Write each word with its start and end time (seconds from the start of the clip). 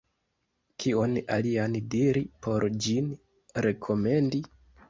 Kion 0.83 1.13
alian 1.35 1.77
diri 1.97 2.25
por 2.47 2.67
ĝin 2.87 3.15
rekomendi? 3.67 4.43